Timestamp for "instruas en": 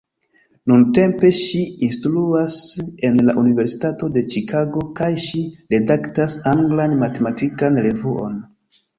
1.87-3.19